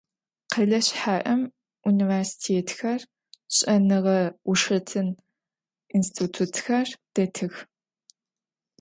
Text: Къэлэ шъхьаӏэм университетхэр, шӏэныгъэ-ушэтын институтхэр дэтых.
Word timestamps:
Къэлэ 0.51 0.79
шъхьаӏэм 0.85 1.41
университетхэр, 1.89 3.01
шӏэныгъэ-ушэтын 3.55 5.07
институтхэр 5.97 6.87
дэтых. 7.13 7.55